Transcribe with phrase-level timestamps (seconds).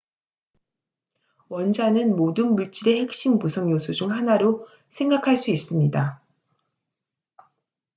[1.49, 6.23] 원자는 모든 물질의 핵심 구성 요소 중 하나로 생각할 수 있습니다